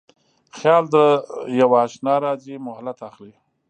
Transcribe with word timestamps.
خیال 0.57 0.83
د 0.95 0.97
یواشنا 1.59 2.15
راځی 2.25 2.55
مهلت 2.67 2.97
اخلي 3.09 3.33